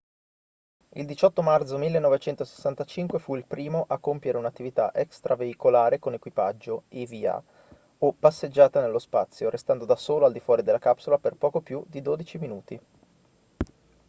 [0.93, 7.39] il 18 marzo 1965 fu il primo a compiere un'attività extraveicolare con equipaggio eva
[7.99, 11.83] o passeggiata nello spazio restando da solo al di fuori della capsula per poco più
[11.87, 12.79] di dodici minuti